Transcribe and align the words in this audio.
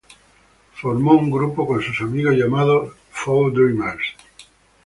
Formó 0.73 1.11
un 1.11 1.29
grupo 1.29 1.67
con 1.67 1.79
sus 1.79 2.01
amigos 2.01 2.33
llamado 2.35 2.95
"Four 3.11 3.53
Dreamers". 3.53 4.01